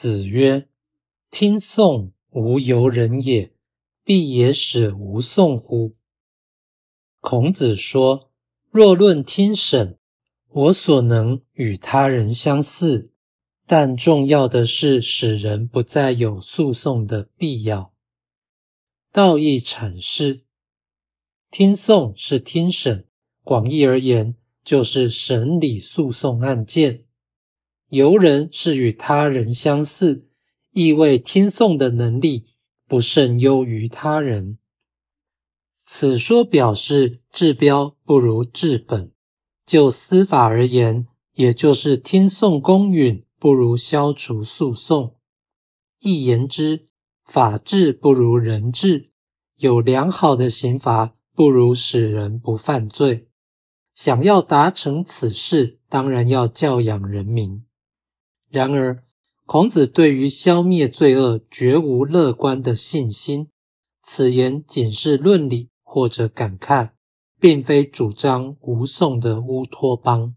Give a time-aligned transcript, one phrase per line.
[0.00, 0.68] 子曰
[1.28, 3.52] ：“听讼，无由人也，
[4.04, 5.96] 必也使无讼乎？”
[7.18, 8.30] 孔子说
[8.70, 9.98] ：“若论听审，
[10.50, 13.10] 我所能与他人相似，
[13.66, 17.92] 但重要的是使人不再有诉讼的必要。”
[19.10, 20.44] 道义阐释：
[21.50, 23.08] 听讼是听审，
[23.42, 27.07] 广义而言就是审理诉讼案件。
[27.88, 30.22] 由人是与他人相似，
[30.70, 32.44] 意味听讼的能力
[32.86, 34.58] 不甚优于他人。
[35.82, 39.12] 此说表示治标不如治本。
[39.64, 45.16] 就司法而言，也就是听讼公允不如消除诉讼。
[46.00, 46.82] 一言之，
[47.24, 49.06] 法治不如人治，
[49.56, 53.28] 有良好的刑罚不如使人不犯罪。
[53.94, 57.64] 想要达成此事，当然要教养人民。
[58.50, 59.02] 然而，
[59.44, 63.48] 孔子对于消灭罪恶绝无乐观的信心。
[64.02, 66.90] 此言仅是论理或者感慨，
[67.38, 70.34] 并非主张无讼的乌托邦。